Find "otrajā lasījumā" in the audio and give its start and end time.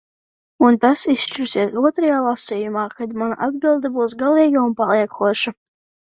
1.81-2.87